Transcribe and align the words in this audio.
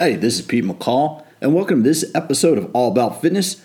Hey, 0.00 0.14
this 0.14 0.38
is 0.38 0.46
Pete 0.46 0.62
McCall, 0.62 1.24
and 1.40 1.56
welcome 1.56 1.82
to 1.82 1.88
this 1.88 2.08
episode 2.14 2.56
of 2.56 2.70
All 2.72 2.88
About 2.88 3.20
Fitness. 3.20 3.60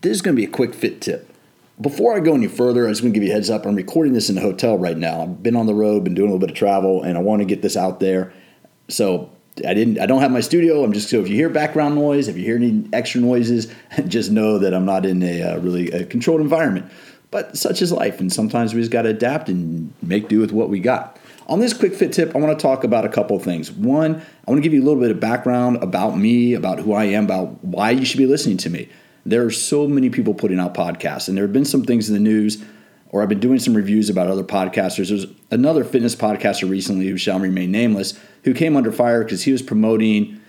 This 0.00 0.16
is 0.16 0.20
going 0.20 0.34
to 0.34 0.42
be 0.42 0.44
a 0.44 0.50
quick 0.50 0.74
fit 0.74 1.00
tip. 1.00 1.32
Before 1.80 2.16
I 2.16 2.18
go 2.18 2.34
any 2.34 2.48
further, 2.48 2.86
I 2.86 2.90
just 2.90 3.04
want 3.04 3.14
to 3.14 3.20
give 3.20 3.24
you 3.24 3.30
a 3.30 3.32
heads 3.32 3.50
up. 3.50 3.64
I'm 3.64 3.76
recording 3.76 4.12
this 4.12 4.28
in 4.28 4.36
a 4.36 4.40
hotel 4.40 4.76
right 4.76 4.96
now. 4.96 5.22
I've 5.22 5.44
been 5.44 5.54
on 5.54 5.66
the 5.66 5.76
road, 5.76 6.02
been 6.02 6.14
doing 6.14 6.28
a 6.28 6.32
little 6.32 6.44
bit 6.44 6.50
of 6.50 6.56
travel, 6.56 7.04
and 7.04 7.16
I 7.16 7.20
want 7.20 7.40
to 7.42 7.44
get 7.44 7.62
this 7.62 7.76
out 7.76 8.00
there. 8.00 8.32
So 8.88 9.30
I 9.64 9.74
didn't. 9.74 10.00
I 10.00 10.06
don't 10.06 10.22
have 10.22 10.32
my 10.32 10.40
studio. 10.40 10.82
I'm 10.82 10.92
just 10.92 11.08
so 11.08 11.20
if 11.20 11.28
you 11.28 11.36
hear 11.36 11.48
background 11.48 11.94
noise, 11.94 12.26
if 12.26 12.36
you 12.36 12.42
hear 12.42 12.56
any 12.56 12.88
extra 12.92 13.20
noises, 13.20 13.72
just 14.08 14.32
know 14.32 14.58
that 14.58 14.74
I'm 14.74 14.86
not 14.86 15.06
in 15.06 15.22
a 15.22 15.40
uh, 15.40 15.58
really 15.60 15.92
a 15.92 16.04
controlled 16.04 16.40
environment. 16.40 16.90
But 17.30 17.56
such 17.56 17.80
is 17.80 17.92
life, 17.92 18.18
and 18.18 18.32
sometimes 18.32 18.74
we 18.74 18.80
just 18.80 18.90
got 18.90 19.02
to 19.02 19.10
adapt 19.10 19.48
and 19.48 19.92
make 20.02 20.26
do 20.26 20.40
with 20.40 20.50
what 20.50 20.68
we 20.68 20.80
got. 20.80 21.16
On 21.48 21.60
this 21.60 21.72
quick 21.72 21.94
fit 21.94 22.12
tip, 22.12 22.34
I 22.34 22.38
want 22.38 22.58
to 22.58 22.62
talk 22.62 22.82
about 22.82 23.04
a 23.04 23.08
couple 23.08 23.36
of 23.36 23.42
things. 23.42 23.70
One, 23.70 24.16
I 24.16 24.50
want 24.50 24.58
to 24.58 24.62
give 24.62 24.74
you 24.74 24.82
a 24.82 24.86
little 24.86 25.00
bit 25.00 25.12
of 25.12 25.20
background 25.20 25.76
about 25.76 26.18
me, 26.18 26.54
about 26.54 26.80
who 26.80 26.92
I 26.92 27.04
am, 27.04 27.24
about 27.24 27.62
why 27.64 27.90
you 27.90 28.04
should 28.04 28.18
be 28.18 28.26
listening 28.26 28.56
to 28.58 28.70
me. 28.70 28.88
There 29.24 29.44
are 29.44 29.50
so 29.50 29.86
many 29.86 30.10
people 30.10 30.34
putting 30.34 30.58
out 30.58 30.74
podcasts, 30.74 31.28
and 31.28 31.36
there 31.36 31.44
have 31.44 31.52
been 31.52 31.64
some 31.64 31.84
things 31.84 32.08
in 32.08 32.14
the 32.14 32.20
news, 32.20 32.62
or 33.10 33.22
I've 33.22 33.28
been 33.28 33.40
doing 33.40 33.60
some 33.60 33.74
reviews 33.74 34.10
about 34.10 34.26
other 34.26 34.42
podcasters. 34.42 35.08
There's 35.08 35.26
another 35.50 35.84
fitness 35.84 36.16
podcaster 36.16 36.68
recently 36.68 37.08
who 37.08 37.16
shall 37.16 37.38
remain 37.38 37.70
nameless 37.70 38.18
who 38.42 38.54
came 38.54 38.76
under 38.76 38.92
fire 38.92 39.24
because 39.24 39.42
he 39.42 39.52
was 39.52 39.62
promoting, 39.62 40.40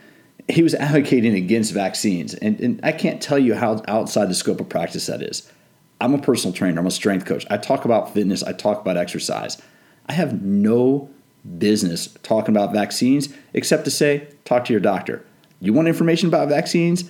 he 0.47 0.63
was 0.63 0.73
advocating 0.75 1.35
against 1.35 1.73
vaccines. 1.73 2.33
And, 2.33 2.59
and 2.59 2.79
I 2.83 2.91
can't 2.91 3.21
tell 3.21 3.39
you 3.39 3.55
how 3.55 3.83
outside 3.87 4.29
the 4.29 4.35
scope 4.35 4.59
of 4.59 4.69
practice 4.69 5.05
that 5.07 5.21
is. 5.21 5.51
I'm 5.99 6.13
a 6.13 6.19
personal 6.19 6.53
trainer, 6.55 6.79
I'm 6.79 6.87
a 6.87 6.91
strength 6.91 7.25
coach. 7.25 7.45
I 7.49 7.57
talk 7.57 7.85
about 7.85 8.13
fitness, 8.13 8.43
I 8.43 8.53
talk 8.53 8.81
about 8.81 8.97
exercise. 8.97 9.61
I 10.07 10.13
have 10.13 10.41
no 10.41 11.09
business 11.57 12.07
talking 12.23 12.55
about 12.55 12.73
vaccines 12.73 13.29
except 13.53 13.85
to 13.85 13.91
say, 13.91 14.27
talk 14.45 14.65
to 14.65 14.73
your 14.73 14.79
doctor. 14.79 15.25
You 15.59 15.73
want 15.73 15.87
information 15.87 16.27
about 16.27 16.49
vaccines? 16.49 17.09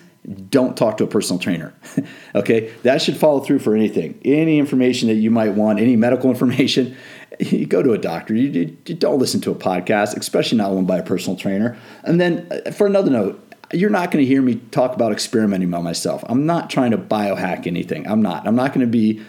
Don't 0.50 0.76
talk 0.76 0.98
to 0.98 1.03
a 1.03 1.08
personal 1.08 1.40
trainer. 1.40 1.73
okay, 2.36 2.73
that 2.84 3.02
should 3.02 3.18
follow 3.18 3.40
through 3.40 3.59
for 3.59 3.75
anything. 3.75 4.20
Any 4.25 4.59
information 4.59 5.08
that 5.08 5.16
you 5.16 5.31
might 5.31 5.53
want, 5.53 5.80
any 5.80 5.95
medical 5.95 6.30
information, 6.31 6.95
you 7.40 7.66
go 7.66 7.81
to 7.81 7.94
a 7.94 7.98
doctor. 7.98 8.36
You, 8.36 8.50
you, 8.50 8.78
you 8.86 8.95
don't 8.95 9.20
listen 9.20 9.42
to 9.42 9.52
a 9.52 9.56
podcast, 9.56 10.18
especially 10.18 10.58
not 10.58 10.72
one 10.72 10.86
by 10.86 10.98
a 10.98 11.03
personal 11.03 11.38
trainer. 11.38 11.78
And 12.03 12.20
then, 12.20 12.48
uh, 12.52 12.72
for 12.72 12.88
another 12.88 13.12
note, 13.12 13.44
you're 13.73 13.90
not 13.90 14.12
going 14.12 14.23
to 14.23 14.28
hear 14.28 14.42
me 14.42 14.56
talk 14.72 14.94
about 14.95 15.12
experimenting 15.12 15.70
by 15.70 15.81
myself. 15.81 16.23
I'm 16.28 16.45
not 16.45 16.70
trying 16.70 16.92
to 16.92 16.98
biohack 16.98 17.68
anything. 17.68 18.08
I'm 18.08 18.22
not. 18.22 18.48
I'm 18.48 18.56
not 18.56 18.73
going 18.73 18.86
to 18.86 18.92
be 18.92 19.22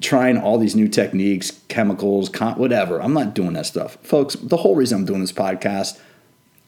trying 0.00 0.38
all 0.38 0.58
these 0.58 0.74
new 0.74 0.88
techniques, 0.88 1.60
chemicals, 1.68 2.30
whatever. 2.56 3.00
I'm 3.00 3.12
not 3.12 3.34
doing 3.34 3.52
that 3.54 3.66
stuff. 3.66 3.98
Folks, 4.02 4.34
the 4.36 4.56
whole 4.56 4.74
reason 4.74 5.00
I'm 5.00 5.04
doing 5.04 5.20
this 5.20 5.32
podcast 5.32 5.98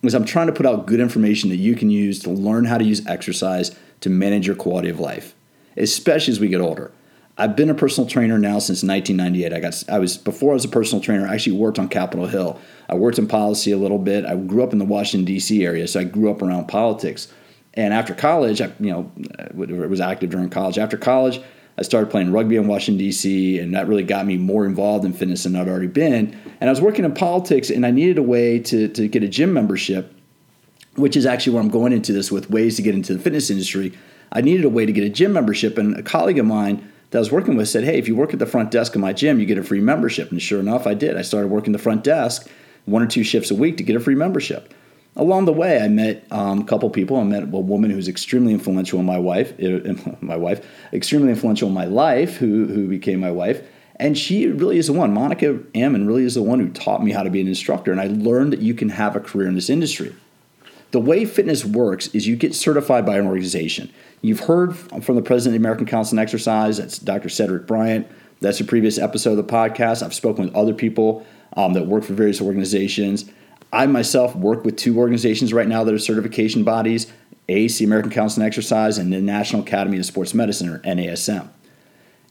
is 0.02 0.14
I'm 0.14 0.24
trying 0.24 0.48
to 0.48 0.52
put 0.52 0.66
out 0.66 0.86
good 0.86 1.00
information 1.00 1.48
that 1.50 1.56
you 1.56 1.74
can 1.74 1.90
use 1.90 2.18
to 2.20 2.30
learn 2.30 2.66
how 2.66 2.78
to 2.78 2.84
use 2.84 3.06
exercise 3.06 3.74
to 4.00 4.10
manage 4.10 4.46
your 4.46 4.56
quality 4.56 4.90
of 4.90 5.00
life, 5.00 5.34
especially 5.76 6.32
as 6.32 6.40
we 6.40 6.48
get 6.48 6.60
older. 6.60 6.92
I've 7.36 7.56
been 7.56 7.70
a 7.70 7.74
personal 7.74 8.08
trainer 8.08 8.38
now 8.38 8.60
since 8.60 8.84
1998. 8.84 9.52
I 9.52 9.60
got 9.60 9.82
I 9.88 9.98
was 9.98 10.16
before 10.16 10.52
I 10.52 10.54
was 10.54 10.64
a 10.64 10.68
personal 10.68 11.02
trainer. 11.02 11.26
I 11.26 11.34
actually 11.34 11.56
worked 11.56 11.80
on 11.80 11.88
Capitol 11.88 12.26
Hill. 12.26 12.60
I 12.88 12.94
worked 12.94 13.18
in 13.18 13.26
policy 13.26 13.72
a 13.72 13.76
little 13.76 13.98
bit. 13.98 14.24
I 14.24 14.36
grew 14.36 14.62
up 14.62 14.72
in 14.72 14.78
the 14.78 14.84
Washington 14.84 15.24
D.C. 15.24 15.64
area, 15.64 15.88
so 15.88 16.00
I 16.00 16.04
grew 16.04 16.30
up 16.30 16.42
around 16.42 16.68
politics. 16.68 17.32
And 17.72 17.92
after 17.92 18.14
college, 18.14 18.60
I 18.60 18.66
you 18.78 18.90
know 18.92 19.10
uh, 19.40 19.48
was 19.54 20.00
active 20.00 20.30
during 20.30 20.48
college. 20.48 20.78
After 20.78 20.96
college, 20.96 21.40
I 21.76 21.82
started 21.82 22.10
playing 22.10 22.32
rugby 22.32 22.56
in 22.56 22.66
Washington 22.66 22.98
D.C. 22.98 23.58
and 23.58 23.74
that 23.74 23.88
really 23.88 24.04
got 24.04 24.26
me 24.26 24.36
more 24.36 24.64
involved 24.64 25.04
in 25.04 25.12
fitness 25.12 25.42
than 25.42 25.56
I'd 25.56 25.68
already 25.68 25.88
been. 25.88 26.38
And 26.60 26.70
I 26.70 26.72
was 26.72 26.80
working 26.80 27.04
in 27.04 27.12
politics, 27.12 27.70
and 27.70 27.84
I 27.84 27.90
needed 27.90 28.18
a 28.18 28.22
way 28.22 28.58
to 28.60 28.88
to 28.88 29.08
get 29.08 29.22
a 29.22 29.28
gym 29.28 29.52
membership, 29.52 30.14
which 30.96 31.16
is 31.16 31.26
actually 31.26 31.54
where 31.54 31.62
I'm 31.62 31.70
going 31.70 31.92
into 31.92 32.12
this 32.12 32.30
with 32.30 32.50
ways 32.50 32.76
to 32.76 32.82
get 32.82 32.94
into 32.94 33.14
the 33.14 33.20
fitness 33.20 33.50
industry. 33.50 33.92
I 34.32 34.40
needed 34.40 34.64
a 34.64 34.68
way 34.68 34.86
to 34.86 34.92
get 34.92 35.04
a 35.04 35.10
gym 35.10 35.32
membership, 35.32 35.78
and 35.78 35.96
a 35.96 36.02
colleague 36.02 36.38
of 36.38 36.46
mine 36.46 36.90
that 37.10 37.18
I 37.18 37.20
was 37.20 37.30
working 37.30 37.56
with 37.56 37.68
said, 37.68 37.84
Hey, 37.84 37.98
if 37.98 38.08
you 38.08 38.16
work 38.16 38.32
at 38.32 38.38
the 38.38 38.46
front 38.46 38.70
desk 38.70 38.94
of 38.94 39.00
my 39.00 39.12
gym, 39.12 39.38
you 39.38 39.46
get 39.46 39.58
a 39.58 39.62
free 39.62 39.80
membership. 39.80 40.30
And 40.30 40.42
sure 40.42 40.60
enough, 40.60 40.86
I 40.86 40.94
did. 40.94 41.16
I 41.16 41.22
started 41.22 41.48
working 41.48 41.72
the 41.72 41.78
front 41.78 42.02
desk 42.02 42.48
one 42.86 43.02
or 43.02 43.06
two 43.06 43.24
shifts 43.24 43.50
a 43.50 43.54
week 43.54 43.76
to 43.78 43.82
get 43.82 43.96
a 43.96 44.00
free 44.00 44.14
membership. 44.14 44.74
Along 45.16 45.44
the 45.44 45.52
way, 45.52 45.80
I 45.80 45.86
met 45.88 46.26
um, 46.32 46.62
a 46.62 46.64
couple 46.64 46.90
people. 46.90 47.16
I 47.16 47.22
met 47.22 47.44
a 47.44 47.46
woman 47.46 47.90
who's 47.90 48.08
extremely 48.08 48.52
influential 48.52 48.98
in 48.98 49.06
my 49.06 49.18
wife, 49.18 49.54
my 50.20 50.36
wife, 50.36 50.66
extremely 50.92 51.30
influential 51.30 51.68
in 51.68 51.74
my 51.74 51.84
life, 51.84 52.36
who, 52.36 52.66
who 52.66 52.88
became 52.88 53.20
my 53.20 53.30
wife. 53.30 53.62
And 53.96 54.18
she 54.18 54.48
really 54.48 54.76
is 54.78 54.88
the 54.88 54.92
one. 54.92 55.14
Monica 55.14 55.60
Ammon 55.74 56.06
really 56.06 56.24
is 56.24 56.34
the 56.34 56.42
one 56.42 56.58
who 56.58 56.68
taught 56.70 57.04
me 57.04 57.12
how 57.12 57.22
to 57.22 57.30
be 57.30 57.40
an 57.40 57.46
instructor. 57.46 57.92
And 57.92 58.00
I 58.00 58.08
learned 58.08 58.52
that 58.52 58.60
you 58.60 58.74
can 58.74 58.88
have 58.88 59.14
a 59.14 59.20
career 59.20 59.46
in 59.46 59.54
this 59.54 59.70
industry. 59.70 60.14
The 60.90 61.00
way 61.00 61.24
fitness 61.24 61.64
works 61.64 62.08
is 62.08 62.26
you 62.26 62.34
get 62.34 62.54
certified 62.54 63.06
by 63.06 63.18
an 63.18 63.26
organization. 63.26 63.92
You've 64.20 64.40
heard 64.40 64.76
from 64.76 65.16
the 65.16 65.22
president 65.22 65.54
of 65.54 65.60
the 65.60 65.64
American 65.64 65.86
Council 65.86 66.18
on 66.18 66.22
Exercise, 66.22 66.78
that's 66.78 66.98
Dr. 66.98 67.28
Cedric 67.28 67.66
Bryant. 67.66 68.08
That's 68.40 68.60
a 68.60 68.64
previous 68.64 68.98
episode 68.98 69.38
of 69.38 69.46
the 69.46 69.52
podcast. 69.52 70.02
I've 70.02 70.14
spoken 70.14 70.46
with 70.46 70.54
other 70.54 70.74
people 70.74 71.24
um, 71.56 71.72
that 71.74 71.86
work 71.86 72.04
for 72.04 72.14
various 72.14 72.40
organizations. 72.40 73.24
I 73.74 73.86
myself 73.86 74.34
work 74.36 74.64
with 74.64 74.76
two 74.76 74.98
organizations 74.98 75.52
right 75.52 75.68
now 75.68 75.84
that 75.84 75.92
are 75.92 75.98
certification 75.98 76.64
bodies 76.64 77.12
the 77.46 77.84
American 77.84 78.10
Council 78.10 78.42
on 78.42 78.46
Exercise, 78.46 78.98
and 78.98 79.12
the 79.12 79.20
National 79.20 79.62
Academy 79.62 79.98
of 79.98 80.06
Sports 80.06 80.34
Medicine, 80.34 80.68
or 80.68 80.78
NASM. 80.80 81.48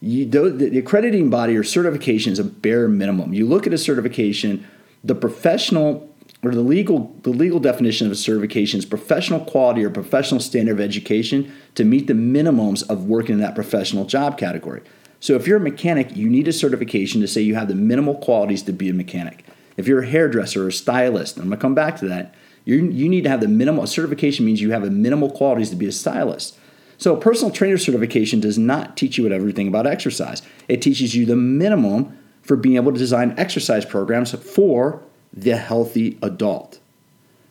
You, 0.02 0.26
the, 0.26 0.50
the 0.50 0.80
accrediting 0.80 1.30
body 1.30 1.56
or 1.56 1.64
certification 1.64 2.34
is 2.34 2.40
a 2.40 2.44
bare 2.44 2.88
minimum. 2.88 3.34
You 3.34 3.48
look 3.48 3.68
at 3.68 3.74
a 3.74 3.78
certification, 3.78 4.68
the 5.04 5.16
professional 5.16 6.10
or 6.44 6.52
the 6.52 6.62
legal 6.62 7.16
the 7.22 7.30
legal 7.30 7.60
definition 7.60 8.06
of 8.06 8.12
a 8.12 8.18
certification 8.18 8.78
is 8.78 8.86
professional 8.86 9.40
quality 9.40 9.84
or 9.86 9.90
professional 9.90 10.42
standard 10.42 10.74
of 10.74 10.82
education 10.82 11.54
to 11.76 11.86
meet 11.86 12.08
the 12.08 12.14
minimums 12.14 12.88
of 12.90 13.06
working 13.06 13.36
in 13.36 13.40
that 13.40 13.56
professional 13.56 14.04
job 14.04 14.38
category. 14.38 14.82
So 15.22 15.36
if 15.36 15.48
you're 15.48 15.58
a 15.58 15.62
mechanic, 15.62 16.18
you 16.18 16.30
need 16.30 16.50
a 16.50 16.54
certification 16.54 17.22
to 17.22 17.28
say 17.30 17.40
you 17.40 17.56
have 17.56 17.70
the 17.70 17.76
minimal 17.76 18.16
qualities 18.16 18.64
to 18.64 18.74
be 18.74 18.90
a 18.90 18.94
mechanic. 18.94 19.46
If 19.78 19.88
you're 19.88 20.04
a 20.04 20.08
hairdresser 20.08 20.66
or 20.66 20.68
a 20.68 20.72
stylist, 20.72 21.38
I'm 21.38 21.50
to 21.50 21.58
come 21.58 21.76
back 21.76 21.98
to 21.98 22.08
that, 22.08 22.36
you 22.66 22.86
you 22.86 23.10
need 23.10 23.24
to 23.24 23.30
have 23.30 23.42
the 23.42 23.48
minimal 23.48 23.86
certification 23.88 24.46
means 24.46 24.62
you 24.62 24.72
have 24.72 24.84
the 24.84 24.92
minimal 24.92 25.30
qualities 25.30 25.70
to 25.72 25.76
be 25.76 25.88
a 25.88 25.92
stylist. 25.92 26.58
So 26.98 27.16
a 27.16 27.20
personal 27.20 27.52
trainer 27.52 27.78
certification 27.78 28.40
does 28.40 28.58
not 28.58 28.96
teach 28.96 29.18
you 29.18 29.28
everything 29.32 29.68
about 29.68 29.88
exercise. 29.88 30.42
It 30.68 30.82
teaches 30.82 31.16
you 31.16 31.26
the 31.26 31.36
minimum 31.36 32.18
for 32.42 32.56
being 32.56 32.76
able 32.76 32.94
to 32.94 32.98
design 32.98 33.34
exercise 33.38 33.86
programs 33.86 34.32
for 34.32 35.02
the 35.34 35.58
healthy 35.58 36.18
adult. 36.22 36.80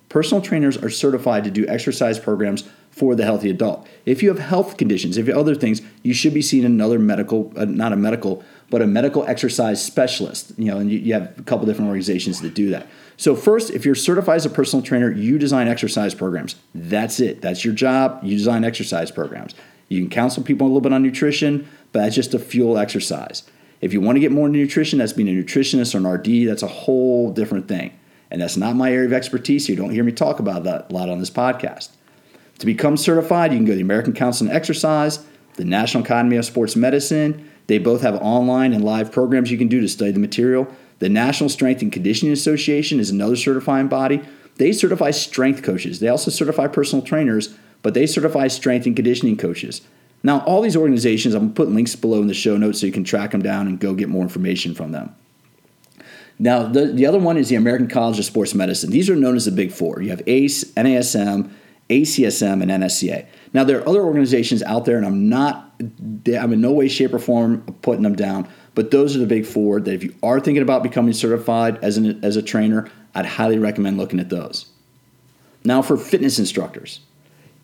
Personal 0.08 0.42
trainers 0.42 0.76
are 0.76 0.90
certified 0.90 1.44
to 1.44 1.50
do 1.50 1.66
exercise 1.66 2.18
programs 2.18 2.68
for 2.90 3.14
the 3.14 3.24
healthy 3.24 3.48
adult. 3.48 3.86
If 4.04 4.22
you 4.22 4.28
have 4.28 4.38
health 4.38 4.76
conditions, 4.76 5.16
if 5.16 5.26
you 5.26 5.32
have 5.32 5.40
other 5.40 5.54
things, 5.54 5.80
you 6.02 6.12
should 6.12 6.34
be 6.34 6.42
seeing 6.42 6.64
another 6.64 6.98
medical, 6.98 7.50
uh, 7.56 7.64
not 7.64 7.92
a 7.94 7.96
medical, 7.96 8.44
but 8.72 8.80
a 8.80 8.86
medical 8.86 9.22
exercise 9.26 9.84
specialist. 9.84 10.54
You 10.56 10.70
know, 10.70 10.78
and 10.78 10.90
you, 10.90 10.98
you 10.98 11.12
have 11.12 11.38
a 11.38 11.42
couple 11.42 11.66
different 11.66 11.88
organizations 11.88 12.40
that 12.40 12.54
do 12.54 12.70
that. 12.70 12.86
So 13.18 13.36
first, 13.36 13.70
if 13.70 13.84
you're 13.84 13.94
certified 13.94 14.36
as 14.36 14.46
a 14.46 14.50
personal 14.50 14.82
trainer, 14.82 15.12
you 15.12 15.38
design 15.38 15.68
exercise 15.68 16.14
programs. 16.14 16.56
That's 16.74 17.20
it. 17.20 17.42
That's 17.42 17.66
your 17.66 17.74
job. 17.74 18.20
You 18.24 18.34
design 18.34 18.64
exercise 18.64 19.10
programs. 19.10 19.54
You 19.88 20.00
can 20.00 20.08
counsel 20.08 20.42
people 20.42 20.66
a 20.66 20.68
little 20.68 20.80
bit 20.80 20.94
on 20.94 21.02
nutrition, 21.02 21.68
but 21.92 22.00
that's 22.00 22.14
just 22.14 22.30
to 22.30 22.38
fuel 22.38 22.78
exercise. 22.78 23.42
If 23.82 23.92
you 23.92 24.00
want 24.00 24.16
to 24.16 24.20
get 24.20 24.32
more 24.32 24.46
into 24.46 24.58
nutrition, 24.58 25.00
that's 25.00 25.12
being 25.12 25.28
a 25.28 25.32
nutritionist 25.32 25.94
or 25.94 25.98
an 25.98 26.06
RD, 26.06 26.48
that's 26.48 26.62
a 26.62 26.66
whole 26.66 27.30
different 27.30 27.68
thing. 27.68 27.92
And 28.30 28.40
that's 28.40 28.56
not 28.56 28.74
my 28.74 28.90
area 28.90 29.04
of 29.04 29.12
expertise. 29.12 29.66
So 29.66 29.72
you 29.72 29.76
don't 29.76 29.90
hear 29.90 30.02
me 30.02 30.12
talk 30.12 30.40
about 30.40 30.64
that 30.64 30.90
a 30.90 30.94
lot 30.94 31.10
on 31.10 31.18
this 31.18 31.30
podcast. 31.30 31.90
To 32.60 32.64
become 32.64 32.96
certified, 32.96 33.52
you 33.52 33.58
can 33.58 33.66
go 33.66 33.72
to 33.72 33.76
the 33.76 33.82
American 33.82 34.14
Council 34.14 34.48
on 34.48 34.56
Exercise, 34.56 35.26
the 35.56 35.64
National 35.66 36.02
Academy 36.04 36.36
of 36.36 36.46
Sports 36.46 36.74
Medicine. 36.74 37.50
They 37.66 37.78
both 37.78 38.02
have 38.02 38.16
online 38.16 38.72
and 38.72 38.84
live 38.84 39.12
programs 39.12 39.50
you 39.50 39.58
can 39.58 39.68
do 39.68 39.80
to 39.80 39.88
study 39.88 40.10
the 40.10 40.18
material. 40.18 40.66
The 40.98 41.08
National 41.08 41.48
Strength 41.48 41.82
and 41.82 41.92
Conditioning 41.92 42.32
Association 42.32 43.00
is 43.00 43.10
another 43.10 43.36
certifying 43.36 43.88
body. 43.88 44.22
They 44.56 44.72
certify 44.72 45.10
strength 45.10 45.62
coaches. 45.62 46.00
They 46.00 46.08
also 46.08 46.30
certify 46.30 46.68
personal 46.68 47.04
trainers, 47.04 47.56
but 47.82 47.94
they 47.94 48.06
certify 48.06 48.48
strength 48.48 48.86
and 48.86 48.94
conditioning 48.94 49.36
coaches. 49.36 49.80
Now, 50.22 50.40
all 50.40 50.62
these 50.62 50.76
organizations, 50.76 51.34
I'm 51.34 51.40
going 51.40 51.54
to 51.54 51.56
put 51.56 51.68
links 51.68 51.96
below 51.96 52.20
in 52.20 52.28
the 52.28 52.34
show 52.34 52.56
notes 52.56 52.80
so 52.80 52.86
you 52.86 52.92
can 52.92 53.04
track 53.04 53.32
them 53.32 53.42
down 53.42 53.66
and 53.66 53.80
go 53.80 53.94
get 53.94 54.08
more 54.08 54.22
information 54.22 54.74
from 54.74 54.92
them. 54.92 55.14
Now, 56.38 56.64
the, 56.64 56.86
the 56.86 57.06
other 57.06 57.18
one 57.18 57.36
is 57.36 57.48
the 57.48 57.56
American 57.56 57.88
College 57.88 58.18
of 58.18 58.24
Sports 58.24 58.54
Medicine. 58.54 58.90
These 58.90 59.10
are 59.10 59.16
known 59.16 59.36
as 59.36 59.44
the 59.44 59.50
Big 59.50 59.72
Four. 59.72 60.02
You 60.02 60.10
have 60.10 60.22
ACE, 60.26 60.64
NASM, 60.74 61.50
ACSM, 61.90 62.62
and 62.62 62.70
NSCA. 62.70 63.26
Now, 63.54 63.64
there 63.64 63.78
are 63.78 63.88
other 63.88 64.02
organizations 64.02 64.62
out 64.62 64.84
there, 64.84 64.96
and 64.96 65.04
I'm 65.04 65.28
not, 65.28 65.74
I'm 65.80 66.52
in 66.52 66.60
no 66.60 66.72
way, 66.72 66.88
shape, 66.88 67.12
or 67.12 67.18
form 67.18 67.62
putting 67.82 68.02
them 68.02 68.16
down, 68.16 68.48
but 68.74 68.90
those 68.90 69.14
are 69.14 69.18
the 69.18 69.26
big 69.26 69.44
four 69.44 69.80
that 69.80 69.92
if 69.92 70.02
you 70.02 70.14
are 70.22 70.40
thinking 70.40 70.62
about 70.62 70.82
becoming 70.82 71.12
certified 71.12 71.78
as, 71.82 71.98
an, 71.98 72.24
as 72.24 72.36
a 72.36 72.42
trainer, 72.42 72.90
I'd 73.14 73.26
highly 73.26 73.58
recommend 73.58 73.98
looking 73.98 74.20
at 74.20 74.30
those. 74.30 74.66
Now, 75.64 75.82
for 75.82 75.96
fitness 75.96 76.38
instructors, 76.38 77.00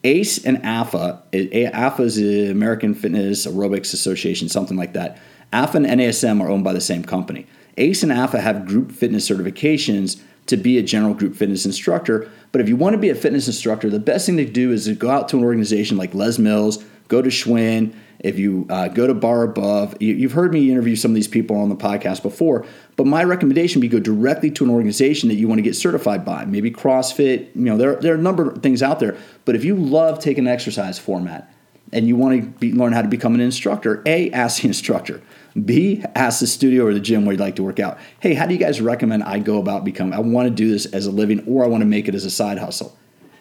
ACE 0.05 0.44
and 0.44 0.64
AFA, 0.64 1.23
AFA 1.32 2.02
is 2.02 2.17
the 2.17 2.50
American 2.50 2.94
Fitness 2.94 3.46
Aerobics 3.46 3.93
Association, 3.94 4.49
something 4.49 4.76
like 4.76 4.93
that. 4.93 5.19
AFA 5.52 5.79
and 5.79 5.87
NASM 5.87 6.41
are 6.41 6.50
owned 6.50 6.64
by 6.64 6.73
the 6.73 6.81
same 6.81 7.02
company. 7.02 7.46
ACE 7.79 8.02
and 8.02 8.12
AFA 8.12 8.41
have 8.41 8.67
group 8.67 8.93
fitness 8.93 9.29
certifications 9.29 10.20
to 10.49 10.56
be 10.56 10.79
a 10.79 10.83
general 10.83 11.15
group 11.15 11.37
fitness 11.37 11.65
instructor. 11.65 12.31
But 12.53 12.61
if 12.61 12.69
you 12.69 12.77
want 12.77 12.95
to 12.95 12.99
be 12.99 13.11
a 13.11 13.15
fitness 13.15 13.47
instructor, 13.47 13.89
the 13.89 14.00
best 14.00 14.27
thing 14.27 14.37
to 14.39 14.45
do 14.45 14.73
is 14.73 14.87
to 14.87 14.95
go 14.95 15.11
out 15.11 15.29
to 15.31 15.39
an 15.39 15.45
organization 15.45 15.97
like 15.97 16.15
Les 16.15 16.39
Mills, 16.39 16.85
go 17.09 17.23
to 17.23 17.29
Schwinn. 17.29 17.95
If 18.19 18.39
you 18.39 18.67
uh, 18.69 18.89
go 18.89 19.06
to 19.06 19.15
Barre 19.15 19.45
Above, 19.45 19.97
you, 20.00 20.23
have 20.23 20.33
heard 20.33 20.53
me 20.53 20.71
interview 20.71 20.97
some 20.97 21.12
of 21.12 21.15
these 21.15 21.29
people 21.29 21.56
on 21.56 21.69
the 21.69 21.77
podcast 21.77 22.23
before. 22.23 22.67
But 22.97 23.06
my 23.06 23.23
recommendation 23.23 23.81
would 23.81 23.89
be 23.89 23.97
go 23.97 24.03
directly 24.03 24.50
to 24.53 24.65
an 24.65 24.71
organization 24.71 25.29
that 25.29 25.37
you 25.37 25.47
want 25.47 25.59
to 25.59 25.62
get 25.62 25.77
certified 25.77 26.25
by. 26.25 26.45
Maybe 26.45 26.71
CrossFit. 26.71 27.55
You 27.55 27.62
know, 27.62 27.77
there, 27.77 27.94
there 27.97 28.15
are 28.15 28.19
a 28.19 28.21
number 28.21 28.51
of 28.51 28.62
things 28.62 28.83
out 28.83 28.99
there. 28.99 29.17
But 29.44 29.55
if 29.55 29.65
you 29.65 29.77
love 29.77 30.19
taking 30.19 30.49
exercise 30.49 30.99
format 30.99 31.53
and 31.93 32.09
you 32.09 32.17
want 32.17 32.43
to 32.43 32.49
be, 32.59 32.73
learn 32.73 32.93
how 32.93 33.03
to 33.03 33.09
become 33.09 33.35
an 33.35 33.41
instructor, 33.41 34.03
a 34.05 34.31
ask 34.33 34.62
the 34.62 34.69
instructor. 34.69 35.23
B, 35.64 36.05
ask 36.14 36.40
the 36.40 36.46
studio 36.46 36.87
or 36.87 36.94
the 36.94 37.00
gym 37.00 37.25
where 37.25 37.32
you'd 37.32 37.40
like 37.40 37.56
to 37.56 37.62
work 37.62 37.81
out. 37.81 37.99
Hey, 38.20 38.34
how 38.34 38.46
do 38.46 38.55
you 38.55 38.60
guys 38.60 38.81
recommend 38.81 39.25
I 39.25 39.38
go 39.38 39.58
about 39.58 39.84
becoming? 39.84 40.14
I 40.14 40.20
want 40.20 40.49
to 40.49 40.55
do 40.55 40.70
this 40.70 40.87
as 40.87 41.06
a 41.06 41.10
living 41.10 41.44
or 41.46 41.64
I 41.64 41.69
want 41.69 41.81
to 41.82 41.87
make 41.87 42.08
it 42.08 42.14
as 42.14 42.25
a 42.25 42.31
side 42.31 42.58
hustle. 42.58 42.96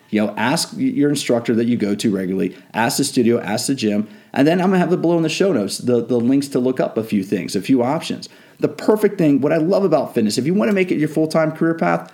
You 0.09 0.25
know, 0.25 0.33
ask 0.37 0.73
your 0.77 1.09
instructor 1.09 1.53
that 1.55 1.65
you 1.65 1.75
go 1.75 1.93
to 1.95 2.15
regularly, 2.15 2.55
ask 2.73 2.97
the 2.97 3.03
studio, 3.03 3.41
ask 3.41 3.67
the 3.67 3.75
gym, 3.75 4.07
and 4.31 4.47
then 4.47 4.61
I'm 4.61 4.67
gonna 4.67 4.79
have 4.79 4.89
the 4.89 4.97
below 4.97 5.17
in 5.17 5.23
the 5.23 5.29
show 5.29 5.51
notes 5.51 5.79
the, 5.79 6.03
the 6.03 6.17
links 6.17 6.47
to 6.49 6.59
look 6.59 6.79
up 6.79 6.97
a 6.97 7.03
few 7.03 7.23
things, 7.23 7.55
a 7.55 7.61
few 7.61 7.83
options. 7.83 8.29
The 8.59 8.69
perfect 8.69 9.17
thing, 9.17 9.41
what 9.41 9.51
I 9.51 9.57
love 9.57 9.83
about 9.83 10.13
fitness, 10.13 10.37
if 10.37 10.45
you 10.45 10.53
want 10.53 10.69
to 10.69 10.73
make 10.73 10.91
it 10.91 10.97
your 10.97 11.09
full 11.09 11.27
time 11.27 11.51
career 11.51 11.73
path, 11.73 12.11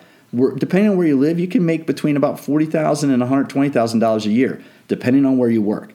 depending 0.58 0.90
on 0.90 0.98
where 0.98 1.06
you 1.06 1.20
live, 1.20 1.40
you 1.40 1.48
can 1.48 1.66
make 1.66 1.86
between 1.86 2.18
about 2.18 2.40
forty 2.40 2.66
thousand 2.66 3.12
and 3.12 3.22
one 3.22 3.30
hundred 3.30 3.50
twenty 3.50 3.70
thousand 3.70 4.00
dollars 4.00 4.26
a 4.26 4.32
year, 4.32 4.64
depending 4.88 5.26
on 5.26 5.38
where 5.38 5.52
you 5.52 5.62
work. 5.62 5.94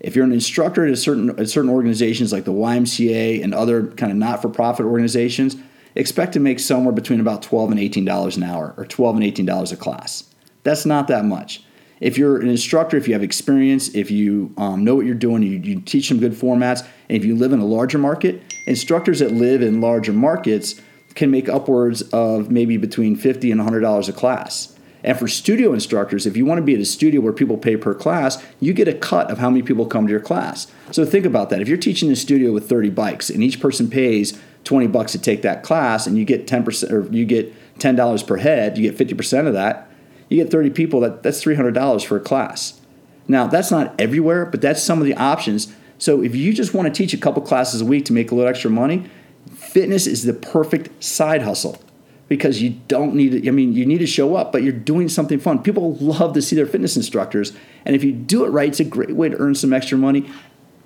If 0.00 0.14
you're 0.14 0.24
an 0.24 0.32
instructor 0.32 0.86
at 0.86 0.98
certain 0.98 1.30
at 1.38 1.48
certain 1.48 1.70
organizations 1.70 2.32
like 2.32 2.44
the 2.44 2.52
YMCA 2.52 3.42
and 3.42 3.54
other 3.54 3.88
kind 3.88 4.12
of 4.12 4.18
not-for-profit 4.18 4.84
organizations, 4.84 5.56
expect 5.94 6.34
to 6.34 6.40
make 6.40 6.60
somewhere 6.60 6.92
between 6.92 7.20
about 7.20 7.42
twelve 7.42 7.70
and 7.70 7.80
eighteen 7.80 8.04
dollars 8.04 8.36
an 8.36 8.42
hour, 8.42 8.74
or 8.76 8.84
twelve 8.84 9.16
and 9.16 9.24
eighteen 9.24 9.46
dollars 9.46 9.72
a 9.72 9.76
class. 9.76 10.24
That's 10.62 10.84
not 10.84 11.08
that 11.08 11.24
much. 11.24 11.62
If 11.98 12.18
you're 12.18 12.38
an 12.38 12.48
instructor, 12.48 12.98
if 12.98 13.08
you 13.08 13.14
have 13.14 13.22
experience, 13.22 13.94
if 13.94 14.10
you 14.10 14.52
um, 14.58 14.84
know 14.84 14.94
what 14.94 15.06
you're 15.06 15.14
doing, 15.14 15.42
you, 15.42 15.58
you 15.58 15.80
teach 15.80 16.08
some 16.08 16.18
good 16.18 16.32
formats, 16.32 16.86
and 17.08 17.16
if 17.16 17.24
you 17.24 17.34
live 17.34 17.54
in 17.54 17.60
a 17.60 17.64
larger 17.64 17.96
market, 17.96 18.42
instructors 18.66 19.20
that 19.20 19.32
live 19.32 19.62
in 19.62 19.80
larger 19.80 20.12
markets 20.12 20.78
can 21.14 21.30
make 21.30 21.48
upwards 21.48 22.02
of 22.12 22.50
maybe 22.50 22.76
between 22.76 23.16
fifty 23.16 23.50
and 23.50 23.62
hundred 23.62 23.80
dollars 23.80 24.10
a 24.10 24.12
class. 24.12 24.75
And 25.06 25.16
for 25.16 25.28
studio 25.28 25.72
instructors, 25.72 26.26
if 26.26 26.36
you 26.36 26.44
want 26.44 26.58
to 26.58 26.62
be 26.62 26.74
at 26.74 26.80
a 26.80 26.84
studio 26.84 27.20
where 27.20 27.32
people 27.32 27.56
pay 27.56 27.76
per 27.76 27.94
class, 27.94 28.44
you 28.58 28.72
get 28.72 28.88
a 28.88 28.92
cut 28.92 29.30
of 29.30 29.38
how 29.38 29.48
many 29.48 29.62
people 29.62 29.86
come 29.86 30.08
to 30.08 30.10
your 30.10 30.20
class. 30.20 30.66
So 30.90 31.04
think 31.04 31.24
about 31.24 31.48
that. 31.50 31.62
If 31.62 31.68
you're 31.68 31.78
teaching 31.78 32.10
a 32.10 32.16
studio 32.16 32.52
with 32.52 32.68
30 32.68 32.90
bikes 32.90 33.30
and 33.30 33.40
each 33.40 33.60
person 33.60 33.88
pays 33.88 34.38
20 34.64 34.88
bucks 34.88 35.12
to 35.12 35.20
take 35.20 35.42
that 35.42 35.62
class 35.62 36.08
and 36.08 36.18
you 36.18 36.24
get 36.24 36.48
10% 36.48 36.90
or 36.90 37.06
you 37.14 37.24
get 37.24 37.54
$10 37.78 38.26
per 38.26 38.36
head, 38.38 38.76
you 38.76 38.90
get 38.90 39.08
50% 39.08 39.46
of 39.46 39.52
that, 39.54 39.88
you 40.28 40.42
get 40.42 40.50
30 40.50 40.70
people, 40.70 40.98
that, 41.00 41.22
that's 41.22 41.42
$300 41.42 42.04
for 42.04 42.16
a 42.16 42.20
class. 42.20 42.80
Now, 43.28 43.46
that's 43.46 43.70
not 43.70 43.98
everywhere, 44.00 44.44
but 44.44 44.60
that's 44.60 44.82
some 44.82 44.98
of 44.98 45.04
the 45.04 45.14
options. 45.14 45.72
So 45.98 46.20
if 46.20 46.34
you 46.34 46.52
just 46.52 46.74
want 46.74 46.92
to 46.92 46.92
teach 46.92 47.14
a 47.14 47.18
couple 47.18 47.42
classes 47.42 47.80
a 47.80 47.84
week 47.84 48.06
to 48.06 48.12
make 48.12 48.32
a 48.32 48.34
little 48.34 48.50
extra 48.50 48.70
money, 48.70 49.08
fitness 49.54 50.08
is 50.08 50.24
the 50.24 50.34
perfect 50.34 51.02
side 51.02 51.42
hustle 51.42 51.80
because 52.28 52.60
you 52.60 52.70
don't 52.88 53.14
need 53.14 53.30
to, 53.30 53.48
I 53.48 53.52
mean, 53.52 53.72
you 53.72 53.86
need 53.86 53.98
to 53.98 54.06
show 54.06 54.34
up, 54.34 54.52
but 54.52 54.62
you're 54.62 54.72
doing 54.72 55.08
something 55.08 55.38
fun. 55.38 55.62
People 55.62 55.94
love 55.96 56.32
to 56.34 56.42
see 56.42 56.56
their 56.56 56.66
fitness 56.66 56.96
instructors. 56.96 57.52
And 57.84 57.94
if 57.94 58.02
you 58.02 58.12
do 58.12 58.44
it 58.44 58.48
right, 58.48 58.68
it's 58.68 58.80
a 58.80 58.84
great 58.84 59.14
way 59.14 59.28
to 59.28 59.36
earn 59.38 59.54
some 59.54 59.72
extra 59.72 59.96
money 59.96 60.28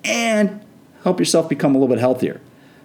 and 0.03 0.63
help 1.03 1.19
yourself 1.19 1.49
become 1.49 1.75
a 1.75 1.79
little 1.79 1.93
bit 1.93 1.99
healthier. 1.99 2.41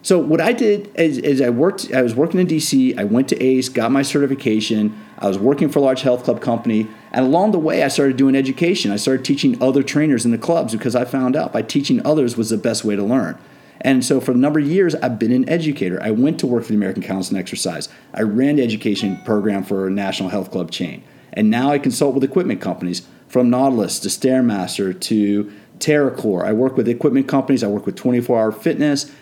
So 0.06 0.20
what 0.20 0.40
I 0.40 0.52
did 0.52 0.92
is, 0.94 1.18
is, 1.18 1.40
I 1.40 1.50
worked. 1.50 1.92
I 1.92 2.00
was 2.00 2.14
working 2.14 2.38
in 2.38 2.46
DC. 2.46 2.96
I 2.96 3.02
went 3.02 3.28
to 3.30 3.42
ACE, 3.42 3.68
got 3.68 3.90
my 3.90 4.02
certification. 4.02 4.96
I 5.18 5.26
was 5.26 5.36
working 5.36 5.68
for 5.68 5.80
a 5.80 5.82
large 5.82 6.02
health 6.02 6.22
club 6.22 6.40
company, 6.40 6.86
and 7.10 7.26
along 7.26 7.50
the 7.50 7.58
way, 7.58 7.82
I 7.82 7.88
started 7.88 8.16
doing 8.16 8.36
education. 8.36 8.92
I 8.92 8.96
started 8.96 9.24
teaching 9.24 9.60
other 9.60 9.82
trainers 9.82 10.24
in 10.24 10.30
the 10.30 10.38
clubs 10.38 10.74
because 10.74 10.94
I 10.94 11.06
found 11.06 11.34
out 11.34 11.52
by 11.52 11.62
teaching 11.62 12.06
others 12.06 12.36
was 12.36 12.50
the 12.50 12.56
best 12.56 12.84
way 12.84 12.94
to 12.94 13.02
learn. 13.02 13.36
And 13.86 14.04
so 14.04 14.20
for 14.20 14.32
a 14.32 14.36
number 14.36 14.58
of 14.58 14.66
years, 14.66 14.96
I've 14.96 15.16
been 15.16 15.30
an 15.30 15.48
educator. 15.48 16.02
I 16.02 16.10
went 16.10 16.40
to 16.40 16.46
work 16.48 16.64
for 16.64 16.70
the 16.70 16.74
American 16.74 17.04
Council 17.04 17.36
on 17.36 17.40
Exercise. 17.40 17.88
I 18.12 18.22
ran 18.22 18.56
the 18.56 18.64
education 18.64 19.16
program 19.24 19.62
for 19.62 19.86
a 19.86 19.90
national 19.90 20.30
health 20.30 20.50
club 20.50 20.72
chain. 20.72 21.04
And 21.32 21.50
now 21.50 21.70
I 21.70 21.78
consult 21.78 22.12
with 22.12 22.24
equipment 22.24 22.60
companies 22.60 23.06
from 23.28 23.48
Nautilus 23.48 24.00
to 24.00 24.08
Stairmaster 24.08 25.00
to 25.02 25.52
TerraCore. 25.78 26.44
I 26.44 26.52
work 26.52 26.76
with 26.76 26.88
equipment 26.88 27.28
companies. 27.28 27.62
I 27.62 27.68
work 27.68 27.86
with 27.86 27.94
24 27.94 28.40
Hour 28.40 28.50
Fitness. 28.50 29.12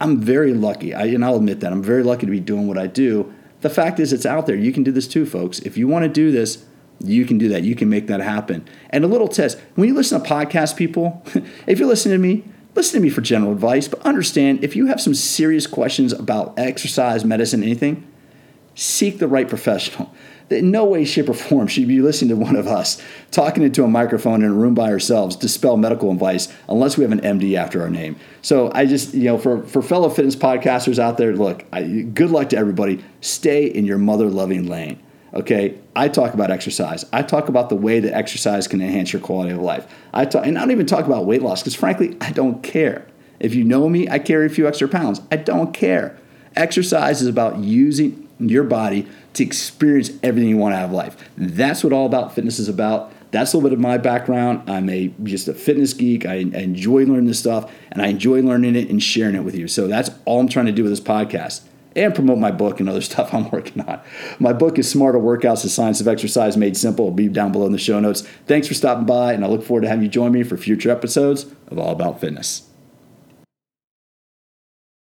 I'm 0.00 0.20
very 0.20 0.54
lucky, 0.54 0.94
I, 0.94 1.06
and 1.06 1.24
I'll 1.24 1.36
admit 1.36 1.58
that. 1.60 1.72
I'm 1.72 1.82
very 1.82 2.04
lucky 2.04 2.26
to 2.26 2.32
be 2.32 2.40
doing 2.40 2.68
what 2.68 2.78
I 2.78 2.86
do. 2.86 3.34
The 3.62 3.70
fact 3.70 3.98
is, 3.98 4.12
it's 4.12 4.26
out 4.26 4.46
there. 4.46 4.54
You 4.54 4.72
can 4.72 4.84
do 4.84 4.92
this 4.92 5.08
too, 5.08 5.26
folks. 5.26 5.58
If 5.60 5.76
you 5.76 5.88
want 5.88 6.04
to 6.04 6.08
do 6.08 6.30
this, 6.30 6.64
you 7.00 7.24
can 7.24 7.36
do 7.36 7.48
that. 7.48 7.64
You 7.64 7.74
can 7.74 7.88
make 7.88 8.06
that 8.06 8.20
happen. 8.20 8.64
And 8.90 9.02
a 9.02 9.08
little 9.08 9.28
test 9.28 9.58
when 9.74 9.88
you 9.88 9.94
listen 9.94 10.22
to 10.22 10.28
podcast 10.28 10.76
people, 10.76 11.24
if 11.66 11.80
you're 11.80 11.88
listening 11.88 12.14
to 12.14 12.22
me, 12.22 12.44
listen 12.74 13.00
to 13.00 13.02
me 13.02 13.10
for 13.10 13.20
general 13.20 13.52
advice, 13.52 13.88
but 13.88 14.00
understand 14.02 14.64
if 14.64 14.76
you 14.76 14.86
have 14.86 15.00
some 15.00 15.14
serious 15.14 15.66
questions 15.66 16.12
about 16.12 16.54
exercise, 16.58 17.24
medicine, 17.24 17.62
anything, 17.62 18.06
seek 18.74 19.18
the 19.18 19.28
right 19.28 19.48
professional. 19.48 20.12
In 20.50 20.70
no 20.70 20.84
way, 20.84 21.04
shape, 21.04 21.28
or 21.28 21.34
form 21.34 21.66
should 21.66 21.80
you 21.82 21.86
be 21.86 22.00
listening 22.00 22.28
to 22.28 22.36
one 22.36 22.54
of 22.54 22.66
us 22.66 23.02
talking 23.30 23.62
into 23.62 23.82
a 23.82 23.88
microphone 23.88 24.42
in 24.42 24.50
a 24.50 24.54
room 24.54 24.74
by 24.74 24.90
ourselves 24.90 25.36
to 25.36 25.48
spell 25.48 25.76
medical 25.76 26.12
advice 26.12 26.52
unless 26.68 26.98
we 26.98 27.02
have 27.02 27.12
an 27.12 27.20
MD 27.20 27.56
after 27.56 27.80
our 27.82 27.90
name. 27.90 28.16
So 28.42 28.70
I 28.74 28.84
just, 28.86 29.14
you 29.14 29.24
know, 29.24 29.38
for, 29.38 29.62
for 29.62 29.82
fellow 29.82 30.10
fitness 30.10 30.36
podcasters 30.36 30.98
out 30.98 31.16
there, 31.16 31.34
look, 31.34 31.64
I, 31.72 31.82
good 31.82 32.30
luck 32.30 32.50
to 32.50 32.56
everybody. 32.56 33.02
Stay 33.20 33.66
in 33.66 33.86
your 33.86 33.98
mother 33.98 34.28
loving 34.28 34.68
lane. 34.68 35.00
Okay, 35.34 35.76
I 35.96 36.08
talk 36.08 36.32
about 36.32 36.52
exercise. 36.52 37.04
I 37.12 37.22
talk 37.22 37.48
about 37.48 37.68
the 37.68 37.74
way 37.74 37.98
that 37.98 38.14
exercise 38.14 38.68
can 38.68 38.80
enhance 38.80 39.12
your 39.12 39.20
quality 39.20 39.50
of 39.50 39.58
life. 39.58 39.92
I 40.12 40.26
talk, 40.26 40.46
and 40.46 40.56
I 40.56 40.60
don't 40.60 40.70
even 40.70 40.86
talk 40.86 41.06
about 41.06 41.26
weight 41.26 41.42
loss 41.42 41.60
because, 41.60 41.74
frankly, 41.74 42.16
I 42.20 42.30
don't 42.30 42.62
care. 42.62 43.04
If 43.40 43.52
you 43.52 43.64
know 43.64 43.88
me, 43.88 44.08
I 44.08 44.20
carry 44.20 44.46
a 44.46 44.48
few 44.48 44.68
extra 44.68 44.86
pounds. 44.86 45.20
I 45.32 45.36
don't 45.36 45.74
care. 45.74 46.16
Exercise 46.54 47.20
is 47.20 47.26
about 47.26 47.58
using 47.58 48.28
your 48.38 48.62
body 48.62 49.08
to 49.32 49.42
experience 49.42 50.10
everything 50.22 50.50
you 50.50 50.56
want 50.56 50.74
out 50.74 50.84
of 50.84 50.92
life. 50.92 51.16
That's 51.36 51.82
what 51.82 51.92
all 51.92 52.06
about 52.06 52.32
fitness 52.32 52.60
is 52.60 52.68
about. 52.68 53.12
That's 53.32 53.52
a 53.52 53.56
little 53.56 53.70
bit 53.70 53.74
of 53.74 53.80
my 53.80 53.98
background. 53.98 54.70
I'm 54.70 54.88
a 54.88 55.08
just 55.24 55.48
a 55.48 55.54
fitness 55.54 55.94
geek. 55.94 56.24
I, 56.26 56.34
I 56.34 56.60
enjoy 56.60 57.06
learning 57.06 57.26
this 57.26 57.40
stuff, 57.40 57.72
and 57.90 58.00
I 58.00 58.06
enjoy 58.06 58.40
learning 58.40 58.76
it 58.76 58.88
and 58.88 59.02
sharing 59.02 59.34
it 59.34 59.42
with 59.42 59.56
you. 59.56 59.66
So 59.66 59.88
that's 59.88 60.10
all 60.26 60.38
I'm 60.38 60.48
trying 60.48 60.66
to 60.66 60.72
do 60.72 60.84
with 60.84 60.92
this 60.92 61.00
podcast 61.00 61.62
and 61.96 62.14
promote 62.14 62.38
my 62.38 62.50
book 62.50 62.80
and 62.80 62.88
other 62.88 63.00
stuff 63.02 63.32
I'm 63.32 63.50
working 63.50 63.82
on. 63.82 64.00
My 64.38 64.52
book 64.52 64.78
is 64.78 64.90
Smarter 64.90 65.18
Workouts, 65.18 65.62
The 65.62 65.68
Science 65.68 66.00
of 66.00 66.08
Exercise 66.08 66.56
Made 66.56 66.76
Simple. 66.76 67.06
It'll 67.06 67.16
be 67.16 67.28
down 67.28 67.52
below 67.52 67.66
in 67.66 67.72
the 67.72 67.78
show 67.78 68.00
notes. 68.00 68.22
Thanks 68.46 68.68
for 68.68 68.74
stopping 68.74 69.06
by, 69.06 69.32
and 69.32 69.44
I 69.44 69.48
look 69.48 69.62
forward 69.62 69.82
to 69.82 69.88
having 69.88 70.04
you 70.04 70.10
join 70.10 70.32
me 70.32 70.42
for 70.42 70.56
future 70.56 70.90
episodes 70.90 71.46
of 71.68 71.78
All 71.78 71.92
About 71.92 72.20
Fitness. 72.20 72.68